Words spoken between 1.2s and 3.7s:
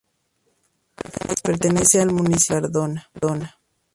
Pertenece al Municipio de Cardona.